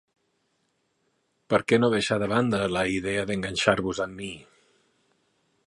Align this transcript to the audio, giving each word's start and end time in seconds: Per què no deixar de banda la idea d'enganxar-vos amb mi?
Per 1.53 1.59
què 1.71 1.79
no 1.83 1.91
deixar 1.95 2.17
de 2.23 2.29
banda 2.31 2.61
la 2.77 2.83
idea 2.95 3.27
d'enganxar-vos 3.33 4.01
amb 4.07 4.21
mi? 4.23 4.31